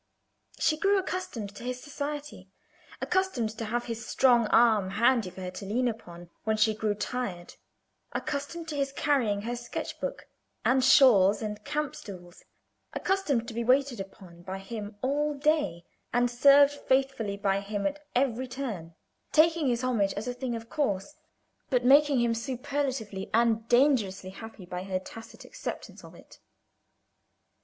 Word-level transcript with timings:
She 0.57 0.77
grew 0.77 0.97
accustomed 0.97 1.53
to 1.55 1.63
his 1.63 1.79
society; 1.83 2.49
accustomed 3.03 3.55
to 3.59 3.65
have 3.65 3.85
his 3.85 4.03
strong 4.03 4.47
arm 4.47 4.89
handy 4.89 5.29
for 5.29 5.41
her 5.41 5.51
to 5.51 5.65
lean 5.67 5.87
upon 5.87 6.31
when 6.43 6.57
she 6.57 6.73
grew 6.73 6.95
tired; 6.95 7.53
accustomed 8.11 8.67
to 8.69 8.75
his 8.75 8.91
carrying 8.91 9.43
her 9.43 9.55
sketch 9.55 9.99
book, 10.01 10.25
and 10.65 10.83
shawls, 10.83 11.43
and 11.43 11.63
camp 11.65 11.95
stools; 11.95 12.43
accustomed 12.95 13.47
to 13.47 13.53
be 13.53 13.63
waited 13.63 13.99
upon 13.99 14.41
by 14.41 14.57
him 14.57 14.97
all 15.03 15.35
day, 15.35 15.85
and 16.11 16.31
served 16.31 16.73
faithfully 16.73 17.37
by 17.37 17.59
him 17.59 17.85
at 17.85 18.03
every 18.15 18.47
turn; 18.47 18.95
taking 19.31 19.67
his 19.67 19.83
homage 19.83 20.15
as 20.15 20.27
a 20.27 20.33
thing 20.33 20.55
of 20.55 20.67
course, 20.67 21.13
but 21.69 21.85
making 21.85 22.19
him 22.21 22.33
superlatively 22.33 23.29
and 23.35 23.67
dangerously 23.69 24.31
happy 24.31 24.65
by 24.65 24.81
her 24.81 24.97
tacit 24.97 25.45
acceptance 25.45 26.03
of 26.03 26.15
it. 26.15 26.39